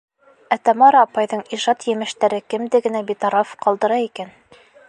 Ә 0.53 0.55
Тамара 0.69 1.03
апайҙың 1.07 1.43
ижад 1.59 1.87
емештәре 1.93 2.41
кемде 2.55 2.85
генә 2.89 3.05
битараф 3.13 3.55
ҡалдыра 3.67 4.05
икән? 4.09 4.35